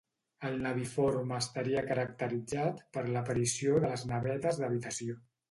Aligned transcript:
El 0.47 0.55
naviforme 0.61 1.37
estaria 1.45 1.83
caracteritzat 1.89 2.81
per 2.97 3.05
l'aparició 3.11 3.77
de 3.85 3.93
les 3.95 4.09
navetes 4.15 4.61
d'habitació. 4.65 5.21